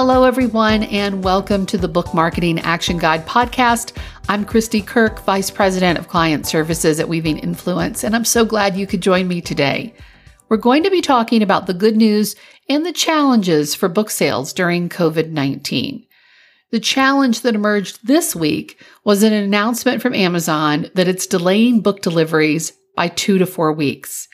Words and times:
Hello, 0.00 0.22
everyone, 0.22 0.84
and 0.84 1.24
welcome 1.24 1.66
to 1.66 1.76
the 1.76 1.88
Book 1.88 2.14
Marketing 2.14 2.60
Action 2.60 2.98
Guide 2.98 3.26
podcast. 3.26 3.96
I'm 4.28 4.44
Christy 4.44 4.80
Kirk, 4.80 5.18
Vice 5.24 5.50
President 5.50 5.98
of 5.98 6.06
Client 6.06 6.46
Services 6.46 7.00
at 7.00 7.08
Weaving 7.08 7.38
Influence, 7.38 8.04
and 8.04 8.14
I'm 8.14 8.24
so 8.24 8.44
glad 8.44 8.76
you 8.76 8.86
could 8.86 9.00
join 9.00 9.26
me 9.26 9.40
today. 9.40 9.92
We're 10.48 10.56
going 10.56 10.84
to 10.84 10.90
be 10.90 11.00
talking 11.00 11.42
about 11.42 11.66
the 11.66 11.74
good 11.74 11.96
news 11.96 12.36
and 12.68 12.86
the 12.86 12.92
challenges 12.92 13.74
for 13.74 13.88
book 13.88 14.10
sales 14.10 14.52
during 14.52 14.88
COVID 14.88 15.30
19. 15.30 16.06
The 16.70 16.80
challenge 16.80 17.40
that 17.40 17.56
emerged 17.56 18.06
this 18.06 18.36
week 18.36 18.80
was 19.02 19.24
an 19.24 19.32
announcement 19.32 20.00
from 20.00 20.14
Amazon 20.14 20.90
that 20.94 21.08
it's 21.08 21.26
delaying 21.26 21.80
book 21.80 22.02
deliveries 22.02 22.72
by 22.94 23.08
two 23.08 23.38
to 23.38 23.46
four 23.46 23.72
weeks. 23.72 24.28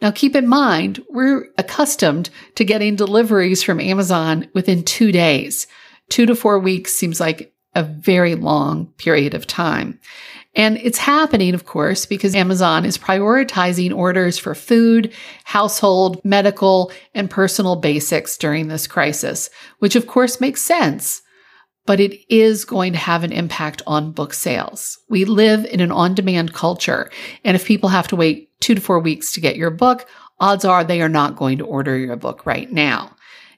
Now, 0.00 0.10
keep 0.12 0.36
in 0.36 0.46
mind, 0.46 1.02
we're 1.08 1.48
accustomed 1.58 2.30
to 2.54 2.64
getting 2.64 2.94
deliveries 2.94 3.62
from 3.62 3.80
Amazon 3.80 4.48
within 4.54 4.84
two 4.84 5.10
days. 5.10 5.66
Two 6.08 6.24
to 6.26 6.36
four 6.36 6.58
weeks 6.58 6.92
seems 6.92 7.18
like 7.20 7.52
a 7.74 7.82
very 7.82 8.34
long 8.34 8.86
period 8.96 9.34
of 9.34 9.46
time. 9.46 9.98
And 10.54 10.78
it's 10.78 10.98
happening, 10.98 11.54
of 11.54 11.66
course, 11.66 12.06
because 12.06 12.34
Amazon 12.34 12.84
is 12.84 12.98
prioritizing 12.98 13.94
orders 13.94 14.38
for 14.38 14.54
food, 14.54 15.12
household, 15.44 16.20
medical, 16.24 16.90
and 17.14 17.30
personal 17.30 17.76
basics 17.76 18.36
during 18.36 18.68
this 18.68 18.86
crisis, 18.86 19.50
which 19.78 19.94
of 19.94 20.06
course 20.06 20.40
makes 20.40 20.62
sense. 20.62 21.22
But 21.86 22.00
it 22.00 22.20
is 22.32 22.64
going 22.64 22.92
to 22.92 22.98
have 22.98 23.24
an 23.24 23.32
impact 23.32 23.82
on 23.86 24.12
book 24.12 24.34
sales. 24.34 24.98
We 25.08 25.24
live 25.24 25.64
in 25.64 25.80
an 25.80 25.92
on 25.92 26.14
demand 26.14 26.52
culture. 26.52 27.10
And 27.44 27.54
if 27.54 27.64
people 27.64 27.90
have 27.90 28.08
to 28.08 28.16
wait 28.16 28.47
two 28.60 28.74
to 28.74 28.80
four 28.80 28.98
weeks 28.98 29.32
to 29.32 29.40
get 29.40 29.56
your 29.56 29.70
book, 29.70 30.06
odds 30.40 30.64
are 30.64 30.84
they 30.84 31.00
are 31.00 31.08
not 31.08 31.36
going 31.36 31.58
to 31.58 31.66
order 31.66 31.96
your 31.96 32.16
book 32.16 32.46
right 32.46 32.70
now. 32.70 33.14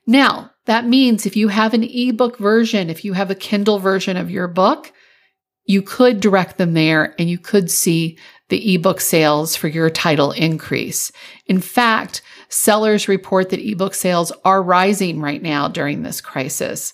Now, 0.06 0.50
that 0.66 0.86
means 0.86 1.26
if 1.26 1.36
you 1.36 1.48
have 1.48 1.74
an 1.74 1.84
ebook 1.84 2.38
version, 2.38 2.90
if 2.90 3.04
you 3.04 3.12
have 3.12 3.30
a 3.30 3.34
Kindle 3.34 3.78
version 3.78 4.16
of 4.16 4.30
your 4.30 4.48
book, 4.48 4.92
you 5.64 5.82
could 5.82 6.20
direct 6.20 6.58
them 6.58 6.74
there 6.74 7.14
and 7.18 7.30
you 7.30 7.38
could 7.38 7.70
see 7.70 8.18
the 8.48 8.74
ebook 8.74 9.00
sales 9.00 9.54
for 9.54 9.68
your 9.68 9.88
title 9.88 10.32
increase. 10.32 11.12
In 11.46 11.60
fact, 11.60 12.22
sellers 12.48 13.08
report 13.08 13.50
that 13.50 13.60
ebook 13.60 13.94
sales 13.94 14.32
are 14.44 14.62
rising 14.62 15.20
right 15.20 15.40
now 15.40 15.68
during 15.68 16.02
this 16.02 16.20
crisis. 16.20 16.92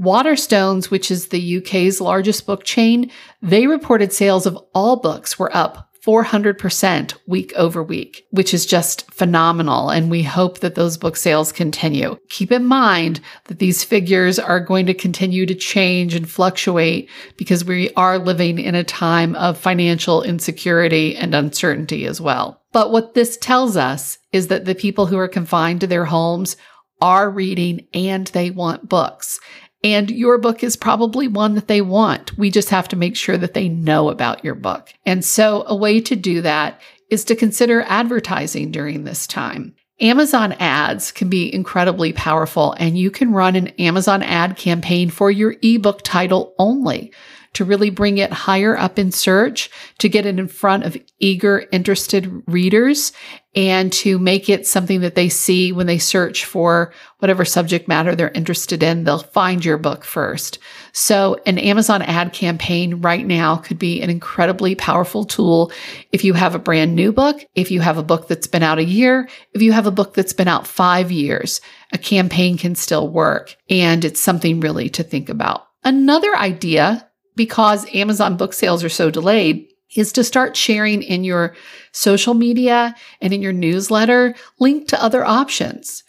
Waterstones, 0.00 0.90
which 0.90 1.10
is 1.10 1.28
the 1.28 1.58
UK's 1.58 2.00
largest 2.00 2.46
book 2.46 2.64
chain, 2.64 3.10
they 3.42 3.66
reported 3.66 4.12
sales 4.12 4.46
of 4.46 4.58
all 4.74 4.96
books 4.96 5.38
were 5.38 5.54
up 5.56 5.87
400% 6.08 7.14
week 7.26 7.52
over 7.54 7.82
week, 7.82 8.24
which 8.30 8.54
is 8.54 8.64
just 8.64 9.12
phenomenal. 9.12 9.90
And 9.90 10.10
we 10.10 10.22
hope 10.22 10.60
that 10.60 10.74
those 10.74 10.96
book 10.96 11.16
sales 11.16 11.52
continue. 11.52 12.16
Keep 12.30 12.50
in 12.50 12.64
mind 12.64 13.20
that 13.44 13.58
these 13.58 13.84
figures 13.84 14.38
are 14.38 14.58
going 14.58 14.86
to 14.86 14.94
continue 14.94 15.44
to 15.44 15.54
change 15.54 16.14
and 16.14 16.26
fluctuate 16.26 17.10
because 17.36 17.62
we 17.62 17.90
are 17.92 18.18
living 18.18 18.58
in 18.58 18.74
a 18.74 18.82
time 18.82 19.34
of 19.34 19.58
financial 19.58 20.22
insecurity 20.22 21.14
and 21.14 21.34
uncertainty 21.34 22.06
as 22.06 22.22
well. 22.22 22.62
But 22.72 22.90
what 22.90 23.12
this 23.12 23.36
tells 23.36 23.76
us 23.76 24.16
is 24.32 24.48
that 24.48 24.64
the 24.64 24.74
people 24.74 25.04
who 25.04 25.18
are 25.18 25.28
confined 25.28 25.82
to 25.82 25.86
their 25.86 26.06
homes 26.06 26.56
are 27.02 27.28
reading 27.28 27.86
and 27.92 28.28
they 28.28 28.50
want 28.50 28.88
books. 28.88 29.38
And 29.84 30.10
your 30.10 30.38
book 30.38 30.64
is 30.64 30.76
probably 30.76 31.28
one 31.28 31.54
that 31.54 31.68
they 31.68 31.80
want. 31.80 32.36
We 32.36 32.50
just 32.50 32.70
have 32.70 32.88
to 32.88 32.96
make 32.96 33.16
sure 33.16 33.36
that 33.36 33.54
they 33.54 33.68
know 33.68 34.10
about 34.10 34.44
your 34.44 34.56
book. 34.56 34.92
And 35.06 35.24
so 35.24 35.64
a 35.66 35.76
way 35.76 36.00
to 36.00 36.16
do 36.16 36.42
that 36.42 36.80
is 37.10 37.24
to 37.24 37.36
consider 37.36 37.82
advertising 37.82 38.70
during 38.70 39.04
this 39.04 39.26
time. 39.26 39.74
Amazon 40.00 40.52
ads 40.54 41.10
can 41.10 41.28
be 41.28 41.52
incredibly 41.52 42.12
powerful 42.12 42.72
and 42.78 42.96
you 42.96 43.10
can 43.10 43.32
run 43.32 43.56
an 43.56 43.68
Amazon 43.78 44.22
ad 44.22 44.56
campaign 44.56 45.10
for 45.10 45.30
your 45.30 45.56
ebook 45.62 46.02
title 46.02 46.54
only 46.58 47.12
to 47.54 47.64
really 47.64 47.90
bring 47.90 48.18
it 48.18 48.32
higher 48.32 48.76
up 48.76 48.98
in 48.98 49.12
search, 49.12 49.70
to 49.98 50.08
get 50.08 50.26
it 50.26 50.38
in 50.38 50.48
front 50.48 50.84
of 50.84 50.96
eager, 51.18 51.66
interested 51.72 52.42
readers, 52.46 53.12
and 53.54 53.92
to 53.92 54.18
make 54.18 54.48
it 54.48 54.66
something 54.66 55.00
that 55.00 55.14
they 55.14 55.28
see 55.28 55.72
when 55.72 55.86
they 55.86 55.98
search 55.98 56.44
for 56.44 56.92
whatever 57.18 57.44
subject 57.44 57.88
matter 57.88 58.14
they're 58.14 58.30
interested 58.30 58.82
in. 58.82 59.02
They'll 59.02 59.18
find 59.18 59.64
your 59.64 59.78
book 59.78 60.04
first. 60.04 60.58
So 60.92 61.40
an 61.46 61.58
Amazon 61.58 62.02
ad 62.02 62.32
campaign 62.32 63.00
right 63.00 63.26
now 63.26 63.56
could 63.56 63.78
be 63.78 64.00
an 64.00 64.10
incredibly 64.10 64.74
powerful 64.74 65.24
tool 65.24 65.72
if 66.12 66.22
you 66.22 66.34
have 66.34 66.54
a 66.54 66.60
brand 66.60 66.94
new 66.94 67.10
book, 67.10 67.44
if 67.54 67.70
you 67.70 67.80
have 67.80 67.98
a 67.98 68.02
book 68.02 68.28
that's 68.28 68.46
been 68.46 68.62
out 68.62 68.78
a 68.78 68.84
year, 68.84 69.28
if 69.54 69.62
you 69.62 69.72
have 69.72 69.86
a 69.86 69.90
book 69.90 70.14
that's 70.14 70.32
been 70.32 70.48
out 70.48 70.66
five 70.66 71.10
years, 71.10 71.60
a 71.92 71.98
campaign 71.98 72.58
can 72.58 72.74
still 72.74 73.08
work. 73.08 73.56
And 73.68 74.04
it's 74.04 74.20
something 74.20 74.60
really 74.60 74.88
to 74.90 75.02
think 75.02 75.28
about. 75.28 75.66
Another 75.84 76.36
idea 76.36 77.07
because 77.38 77.86
Amazon 77.94 78.36
book 78.36 78.52
sales 78.52 78.84
are 78.84 78.90
so 78.90 79.10
delayed 79.10 79.66
is 79.96 80.12
to 80.12 80.24
start 80.24 80.56
sharing 80.56 81.02
in 81.02 81.24
your 81.24 81.54
social 81.92 82.34
media 82.34 82.94
and 83.22 83.32
in 83.32 83.40
your 83.40 83.52
newsletter 83.52 84.34
link 84.58 84.88
to 84.88 85.02
other 85.02 85.24
options. 85.24 86.02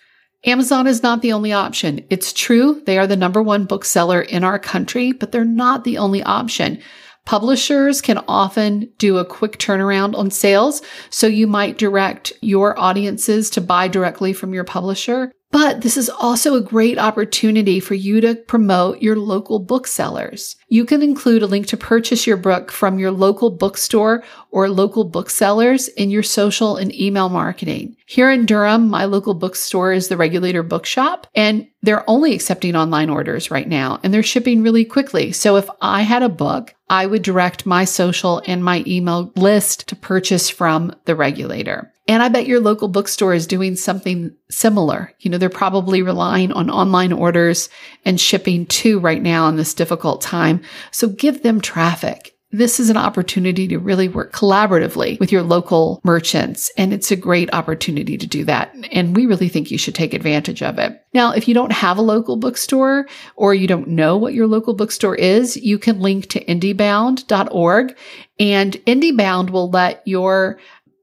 Amazon 0.46 0.88
is 0.88 1.04
not 1.04 1.22
the 1.22 1.32
only 1.32 1.54
option. 1.54 2.04
It's 2.10 2.34
true, 2.34 2.82
they 2.86 2.98
are 2.98 3.08
the 3.08 3.16
number 3.16 3.42
one 3.42 3.66
bookseller 3.66 4.22
in 4.22 4.44
our 4.44 4.58
country, 4.58 5.12
but 5.12 5.32
they're 5.32 5.46
not 5.46 5.84
the 5.84 5.98
only 5.98 6.24
option. 6.24 6.82
Publishers 7.26 8.02
can 8.02 8.24
often 8.28 8.92
do 8.98 9.18
a 9.18 9.26
quick 9.26 9.60
turnaround 9.60 10.18
on 10.18 10.32
sales, 10.32 10.82
so 11.12 11.28
you 11.28 11.46
might 11.46 11.78
direct 11.78 12.34
your 12.42 12.78
audiences 12.80 13.52
to 13.52 13.62
buy 13.62 13.88
directly 13.88 14.34
from 14.34 14.54
your 14.54 14.64
publisher. 14.64 15.32
But 15.52 15.82
this 15.82 15.98
is 15.98 16.10
also 16.10 16.54
a 16.54 16.62
great 16.62 17.00
opportunity 17.00 17.80
for 17.80 17.96
you 17.96 18.22
to 18.22 18.36
promote 18.36 19.02
your 19.02 19.16
local 19.16 19.58
booksellers. 19.58 20.56
You 20.68 20.86
can 20.86 21.02
include 21.02 21.42
a 21.42 21.48
link 21.48 21.66
to 21.68 21.78
purchase 21.78 22.28
your 22.28 22.38
book 22.38 22.72
from 22.72 23.00
your 23.00 23.10
local 23.10 23.50
bookstore 23.50 24.24
or 24.52 24.70
local 24.70 25.06
booksellers 25.06 25.88
in 25.88 26.12
your 26.12 26.22
social 26.22 26.78
and 26.78 26.94
email 26.94 27.30
marketing. 27.30 27.96
Here 28.06 28.30
in 28.30 28.46
Durham, 28.46 28.90
my 28.90 29.06
local 29.06 29.34
bookstore 29.34 29.92
is 29.92 30.08
the 30.08 30.18
Regulator 30.18 30.62
Bookshop, 30.62 31.26
and 31.34 31.68
they're 31.82 32.08
only 32.08 32.36
accepting 32.36 32.76
online 32.76 33.10
orders 33.10 33.50
right 33.50 33.68
now, 33.68 34.00
and 34.04 34.14
they're 34.14 34.22
shipping 34.22 34.62
really 34.62 34.86
quickly. 34.86 35.32
So 35.32 35.56
if 35.56 35.68
I 35.82 36.04
had 36.04 36.22
a 36.22 36.30
book, 36.30 36.76
I 36.90 37.06
would 37.08 37.22
direct 37.24 37.66
my 37.66 37.86
social 37.86 38.42
and 38.46 38.64
my 38.64 38.84
email 38.86 39.32
list 39.36 39.88
to 39.90 39.96
purchase 39.96 40.50
from 40.50 40.94
the 41.06 41.16
regulator. 41.16 41.92
And 42.10 42.24
I 42.24 42.28
bet 42.30 42.48
your 42.48 42.60
local 42.60 42.88
bookstore 42.88 43.36
is 43.36 43.46
doing 43.46 43.76
something 43.76 44.36
similar. 44.50 45.14
You 45.20 45.30
know, 45.30 45.38
they're 45.38 45.48
probably 45.48 46.02
relying 46.02 46.52
on 46.52 46.72
online 46.72 47.14
orders 47.14 47.70
and 48.04 48.20
shipping 48.20 48.66
too 48.66 49.00
right 49.00 49.22
now 49.22 49.48
in 49.48 49.58
this 49.58 49.76
difficult 49.76 50.20
time. 50.20 50.64
So 50.90 51.08
give 51.08 51.44
them 51.44 51.62
traffic. 51.62 52.36
This 52.52 52.80
is 52.80 52.90
an 52.90 52.98
opportunity 52.98 53.68
to 53.68 53.78
really 53.78 54.08
work 54.08 54.34
collaboratively 54.34 55.20
with 55.20 55.32
your 55.32 55.44
local 55.44 56.02
merchants. 56.04 56.72
And 56.76 56.92
it's 56.92 57.12
a 57.12 57.16
great 57.16 57.54
opportunity 57.54 58.18
to 58.18 58.26
do 58.26 58.44
that. 58.46 58.74
And 58.92 59.16
we 59.16 59.28
really 59.28 59.50
think 59.50 59.70
you 59.70 59.78
should 59.78 59.94
take 59.94 60.16
advantage 60.16 60.64
of 60.64 60.80
it. 60.80 61.00
Now, 61.14 61.32
if 61.32 61.48
you 61.48 61.54
don't 61.54 61.72
have 61.72 62.00
a 62.00 62.02
local 62.02 62.38
bookstore 62.38 63.06
or 63.36 63.54
you 63.54 63.68
don't 63.68 63.90
know 63.90 64.18
what 64.18 64.34
your 64.34 64.48
local 64.48 64.74
bookstore 64.74 65.14
is, 65.14 65.58
you 65.58 65.78
can 65.78 66.00
link 66.00 66.26
to 66.30 66.44
indiebound.org 66.46 67.96
and 68.40 68.74
IndieBound 68.88 69.52
will 69.52 69.70
let 69.70 70.02
your 70.08 70.60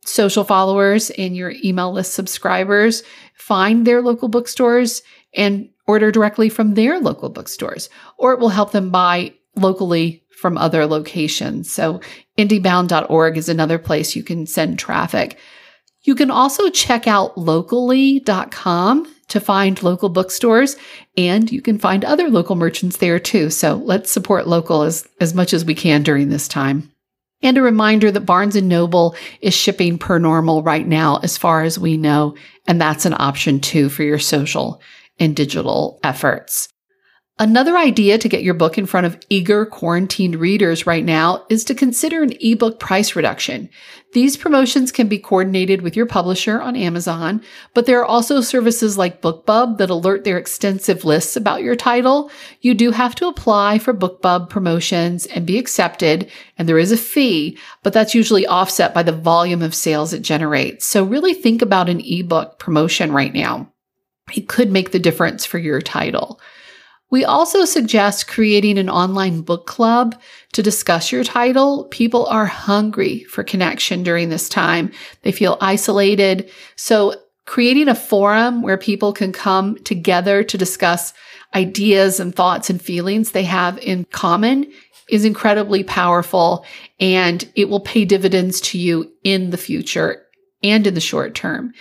social 0.07 0.45
followers 0.45 1.11
and 1.11 1.37
your 1.37 1.53
email 1.65 1.93
list 1.93 2.15
subscribers 2.15 3.03
find 3.35 3.87
their 3.87 4.03
local 4.03 4.29
bookstores 4.29 5.03
and 5.35 5.69
order 5.87 6.11
directly 6.11 6.49
from 6.49 6.75
their 6.75 6.99
local 7.01 7.29
bookstores, 7.29 7.89
or 8.19 8.33
it 8.33 8.41
will 8.41 8.49
help 8.49 8.73
them 8.73 8.91
buy 8.91 9.33
locally 9.57 10.25
from 10.37 10.59
other 10.59 10.87
locations. 10.87 11.71
So 11.71 12.01
indiebound.org 12.37 13.37
is 13.37 13.49
another 13.49 13.79
place 13.79 14.15
you 14.15 14.23
can 14.23 14.47
send 14.47 14.79
traffic. 14.79 15.39
You 16.03 16.15
can 16.15 16.31
also 16.31 16.69
check 16.71 17.07
out 17.07 17.37
locally.com 17.37 19.13
to 19.29 19.41
find 19.41 19.83
local 19.83 20.09
bookstores 20.09 20.77
and 21.17 21.51
you 21.51 21.61
can 21.61 21.79
find 21.79 22.05
other 22.05 22.29
local 22.29 22.55
merchants 22.55 22.99
there 22.99 23.19
too. 23.19 23.51
So 23.51 23.75
let's 23.75 24.13
support 24.13 24.47
local 24.47 24.83
as, 24.83 25.09
as 25.21 25.35
much 25.35 25.53
as 25.53 25.65
we 25.65 25.75
can 25.75 26.03
during 26.03 26.29
this 26.29 26.47
time. 26.47 26.93
And 27.43 27.59
a 27.59 27.63
reminder 27.63 28.11
that 28.11 28.21
Barnes 28.21 28.57
& 28.57 28.63
Noble 28.63 29.15
is 29.41 29.55
shipping 29.55 29.99
per 29.99 30.19
normal 30.19 30.63
right 30.63 30.87
now 30.87 31.19
as 31.23 31.37
far 31.37 31.63
as 31.63 31.79
we 31.79 31.97
know, 31.97 32.35
and 32.67 32.81
that's 32.81 33.05
an 33.05 33.15
option 33.19 33.61
too 33.61 33.89
for 33.89 34.03
your 34.03 34.19
social 34.19 34.81
and 35.19 35.37
digital 35.37 36.01
efforts. 36.03 36.69
Another 37.39 37.77
idea 37.77 38.17
to 38.17 38.31
get 38.31 38.43
your 38.43 38.55
book 38.55 38.79
in 38.79 38.87
front 38.87 39.07
of 39.07 39.21
eager 39.29 39.67
quarantined 39.67 40.37
readers 40.37 40.87
right 40.87 41.05
now 41.05 41.45
is 41.51 41.65
to 41.65 41.75
consider 41.75 42.23
an 42.23 42.33
ebook 42.41 42.81
price 42.81 43.15
reduction. 43.15 43.69
These 44.15 44.39
promotions 44.39 44.91
can 44.91 45.07
be 45.07 45.19
coordinated 45.19 45.83
with 45.83 45.97
your 45.97 46.07
publisher 46.07 46.63
on 46.63 46.77
Amazon, 46.77 47.43
but 47.75 47.85
there 47.85 48.01
are 48.01 48.07
also 48.07 48.41
services 48.41 48.97
like 48.97 49.21
BookBub 49.21 49.77
that 49.77 49.91
alert 49.91 50.25
their 50.25 50.39
extensive 50.39 51.05
lists 51.05 51.37
about 51.37 51.63
your 51.63 51.77
title. 51.77 52.31
You 52.63 52.73
do 52.73 52.91
have 52.91 53.15
to 53.17 53.29
apply 53.29 53.81
for 53.81 53.93
BookBub 53.93 54.49
promotions 54.49 55.27
and 55.27 55.45
be 55.45 55.59
accepted, 55.59 56.31
and 56.57 56.67
there 56.67 56.79
is 56.79 56.91
a 56.91 56.97
fee, 56.97 57.59
but 57.83 57.93
that's 57.93 58.15
usually 58.15 58.47
offset 58.47 58.95
by 58.95 59.03
the 59.03 59.13
volume 59.13 59.61
of 59.61 59.75
sales 59.75 60.15
it 60.15 60.23
generates. 60.23 60.87
So 60.87 61.05
really 61.05 61.35
think 61.35 61.61
about 61.61 61.91
an 61.91 62.01
ebook 62.01 62.59
promotion 62.59 63.13
right 63.13 63.35
now. 63.35 63.71
It 64.35 64.49
could 64.49 64.73
make 64.73 64.93
the 64.93 64.99
difference 64.99 65.45
for 65.45 65.59
your 65.59 65.83
title. 65.83 66.41
We 67.11 67.25
also 67.25 67.65
suggest 67.65 68.27
creating 68.27 68.79
an 68.79 68.91
online 68.91 69.43
book 69.43 69.67
club 69.67 70.21
to 70.53 70.63
discuss 70.63 71.13
your 71.13 71.23
title. 71.23 71.85
People 71.85 72.27
are 72.27 72.47
hungry 72.47 73.25
for 73.25 73.45
connection 73.45 74.03
during 74.03 74.29
this 74.29 74.49
time. 74.49 74.91
They 75.23 75.31
feel 75.31 75.57
isolated. 75.61 76.51
So 76.75 77.15
creating 77.47 77.89
a 77.89 77.95
forum 77.95 78.61
where 78.61 78.77
people 78.77 79.13
can 79.13 79.33
come 79.33 79.77
together 79.85 80.43
to 80.43 80.59
discuss 80.59 81.15
ideas 81.55 82.19
and 82.19 82.35
thoughts 82.35 82.69
and 82.69 82.83
feelings 82.83 83.31
they 83.31 83.45
have 83.45 83.79
in 83.79 84.05
common 84.07 84.71
is 85.09 85.25
incredibly 85.25 85.85
powerful 85.85 86.65
and 86.99 87.49
it 87.55 87.69
will 87.69 87.81
pay 87.81 88.05
dividends 88.05 88.61
to 88.61 88.79
you 88.79 89.13
in 89.23 89.51
the 89.51 89.57
future 89.57 90.27
and 90.63 90.87
in 90.87 90.95
the 90.95 91.01
short 91.01 91.37
term. 91.37 91.73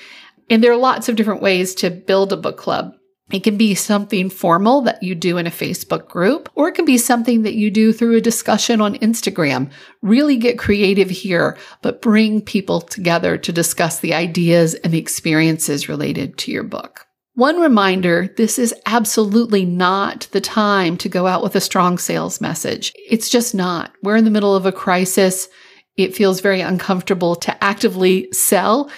And 0.50 0.64
there 0.64 0.72
are 0.72 0.78
lots 0.78 1.10
of 1.10 1.16
different 1.16 1.42
ways 1.42 1.74
to 1.76 1.90
build 1.90 2.32
a 2.32 2.38
book 2.38 2.58
club. 2.58 2.94
It 3.32 3.44
can 3.44 3.58
be 3.58 3.74
something 3.74 4.30
formal 4.30 4.82
that 4.82 5.02
you 5.02 5.16
do 5.16 5.38
in 5.38 5.48
a 5.48 5.52
Facebook 5.52 6.08
group, 6.08 6.48
or 6.54 6.68
it 6.68 6.76
can 6.76 6.86
be 6.86 7.00
something 7.00 7.42
that 7.42 7.56
you 7.56 7.72
do 7.72 7.92
through 7.92 8.16
a 8.16 8.22
discussion 8.22 8.82
on 8.82 8.96
Instagram. 9.00 9.72
Really 10.04 10.38
get 10.38 10.60
creative 10.60 11.10
here, 11.10 11.58
but 11.82 12.04
bring 12.04 12.40
people 12.40 12.82
together 12.82 13.36
to 13.38 13.52
discuss 13.52 14.00
the 14.00 14.14
ideas 14.14 14.76
and 14.76 14.94
the 14.94 15.00
experiences 15.00 15.90
related 15.90 16.38
to 16.38 16.52
your 16.52 16.64
book. 16.64 17.08
One 17.34 17.60
reminder 17.60 18.30
this 18.38 18.60
is 18.60 18.74
absolutely 18.86 19.66
not 19.66 20.28
the 20.32 20.40
time 20.40 20.96
to 20.98 21.10
go 21.10 21.26
out 21.26 21.44
with 21.44 21.56
a 21.56 21.62
strong 21.62 21.98
sales 21.98 22.40
message. 22.40 22.94
It's 23.10 23.30
just 23.30 23.56
not. 23.56 23.92
We're 24.04 24.16
in 24.16 24.24
the 24.24 24.32
middle 24.32 24.56
of 24.56 24.68
a 24.68 24.72
crisis. 24.72 25.50
It 25.98 26.16
feels 26.16 26.42
very 26.42 26.62
uncomfortable 26.62 27.36
to 27.38 27.64
actively 27.64 28.32
sell 28.32 28.90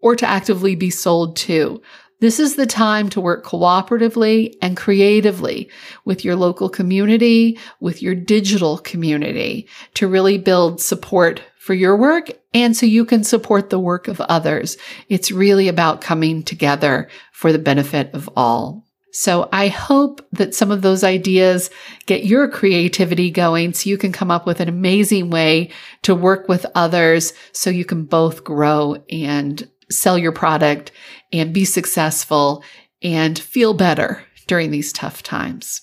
or 0.00 0.14
to 0.16 0.26
actively 0.26 0.74
be 0.74 0.90
sold 0.90 1.36
to. 1.36 1.80
This 2.18 2.40
is 2.40 2.56
the 2.56 2.66
time 2.66 3.10
to 3.10 3.20
work 3.20 3.44
cooperatively 3.44 4.54
and 4.62 4.76
creatively 4.76 5.68
with 6.06 6.24
your 6.24 6.34
local 6.34 6.70
community, 6.70 7.58
with 7.78 8.00
your 8.00 8.14
digital 8.14 8.78
community 8.78 9.68
to 9.94 10.08
really 10.08 10.38
build 10.38 10.80
support 10.80 11.42
for 11.58 11.74
your 11.74 11.96
work 11.96 12.30
and 12.54 12.74
so 12.74 12.86
you 12.86 13.04
can 13.04 13.22
support 13.22 13.68
the 13.68 13.78
work 13.78 14.08
of 14.08 14.20
others. 14.22 14.78
It's 15.08 15.30
really 15.30 15.68
about 15.68 16.00
coming 16.00 16.42
together 16.42 17.08
for 17.32 17.52
the 17.52 17.58
benefit 17.58 18.14
of 18.14 18.30
all. 18.34 18.86
So 19.12 19.48
I 19.52 19.68
hope 19.68 20.26
that 20.32 20.54
some 20.54 20.70
of 20.70 20.82
those 20.82 21.02
ideas 21.02 21.70
get 22.06 22.24
your 22.24 22.48
creativity 22.48 23.30
going 23.30 23.72
so 23.72 23.90
you 23.90 23.98
can 23.98 24.12
come 24.12 24.30
up 24.30 24.46
with 24.46 24.60
an 24.60 24.68
amazing 24.68 25.30
way 25.30 25.70
to 26.02 26.14
work 26.14 26.48
with 26.48 26.66
others 26.74 27.32
so 27.52 27.68
you 27.68 27.84
can 27.84 28.04
both 28.04 28.44
grow 28.44 28.96
and 29.10 29.68
sell 29.90 30.18
your 30.18 30.32
product 30.32 30.92
and 31.32 31.54
be 31.54 31.64
successful 31.64 32.62
and 33.02 33.38
feel 33.38 33.74
better 33.74 34.24
during 34.46 34.70
these 34.70 34.92
tough 34.92 35.22
times. 35.22 35.82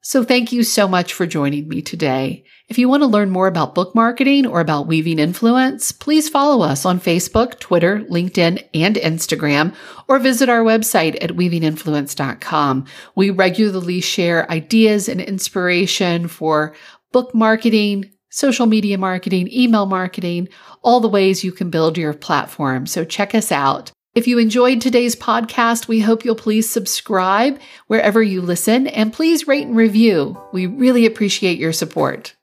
So 0.00 0.22
thank 0.22 0.52
you 0.52 0.62
so 0.62 0.86
much 0.86 1.12
for 1.12 1.26
joining 1.26 1.66
me 1.66 1.82
today. 1.82 2.44
If 2.68 2.78
you 2.78 2.88
want 2.88 3.02
to 3.02 3.08
learn 3.08 3.30
more 3.30 3.48
about 3.48 3.74
book 3.74 3.92
marketing 3.92 4.46
or 4.46 4.60
about 4.60 4.86
weaving 4.86 5.18
influence, 5.18 5.90
please 5.90 6.28
follow 6.28 6.64
us 6.64 6.84
on 6.84 7.00
Facebook, 7.00 7.58
Twitter, 7.58 8.04
LinkedIn, 8.08 8.64
and 8.72 8.94
Instagram, 8.96 9.74
or 10.06 10.20
visit 10.20 10.48
our 10.48 10.62
website 10.62 11.20
at 11.22 11.30
weavinginfluence.com. 11.30 12.86
We 13.16 13.30
regularly 13.30 14.00
share 14.00 14.48
ideas 14.48 15.08
and 15.08 15.20
inspiration 15.20 16.28
for 16.28 16.76
book 17.10 17.34
marketing, 17.34 18.12
social 18.36 18.66
media 18.66 18.98
marketing, 18.98 19.48
email 19.50 19.86
marketing, 19.86 20.46
all 20.82 21.00
the 21.00 21.08
ways 21.08 21.42
you 21.42 21.50
can 21.50 21.70
build 21.70 21.96
your 21.96 22.12
platform. 22.12 22.86
So 22.86 23.02
check 23.02 23.34
us 23.34 23.50
out. 23.50 23.90
If 24.14 24.28
you 24.28 24.38
enjoyed 24.38 24.82
today's 24.82 25.16
podcast, 25.16 25.88
we 25.88 26.00
hope 26.00 26.22
you'll 26.22 26.34
please 26.34 26.68
subscribe 26.70 27.58
wherever 27.86 28.22
you 28.22 28.42
listen 28.42 28.88
and 28.88 29.10
please 29.10 29.48
rate 29.48 29.66
and 29.66 29.76
review. 29.76 30.38
We 30.52 30.66
really 30.66 31.06
appreciate 31.06 31.58
your 31.58 31.72
support. 31.72 32.34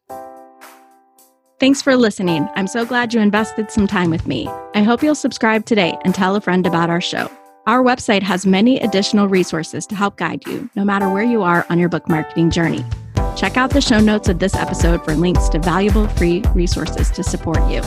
Thanks 1.60 1.84
for 1.84 1.96
listening. 1.96 2.50
I'm 2.56 2.68
so 2.68 2.86
glad 2.86 3.13
you 3.13 3.19
invested 3.19 3.69
some 3.69 3.86
time 3.86 4.10
with 4.10 4.25
me. 4.25 4.48
I 4.74 4.81
hope 4.81 5.04
you'll 5.04 5.13
subscribe 5.13 5.66
today 5.66 5.96
and 6.04 6.13
tell 6.13 6.36
a 6.36 6.42
friend 6.42 6.66
about 6.66 6.89
our 6.89 7.01
show. 7.01 7.31
Our 7.68 7.84
website 7.84 8.24
has 8.24 8.48
many 8.48 8.80
additional 8.80 9.28
resources 9.28 9.86
to 9.88 9.96
help 9.96 10.18
guide 10.18 10.46
you, 10.48 10.69
no 10.75 10.84
matter 10.84 11.07
where 11.10 11.24
you 11.24 11.44
are 11.44 11.68
on 11.69 11.78
your 11.78 11.89
book 11.89 12.10
marketing 12.10 12.50
journey. 12.50 12.84
Check 13.35 13.57
out 13.57 13.71
the 13.71 13.81
show 13.81 14.00
notes 14.00 14.30
of 14.30 14.39
this 14.39 14.56
episode 14.56 15.03
for 15.03 15.15
links 15.15 15.50
to 15.50 15.59
valuable 15.59 16.07
free 16.07 16.41
resources 16.53 17.09
to 17.12 17.24
support 17.24 17.59
you. 17.69 17.81